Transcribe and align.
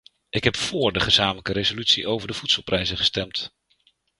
Ik 0.29 0.43
heb 0.43 0.57
voor 0.57 0.91
de 0.93 0.99
gezamenlijke 0.99 1.53
resolutie 1.53 2.07
over 2.07 2.27
de 2.27 2.33
voedselprijzen 2.33 2.97
gestemd. 2.97 3.53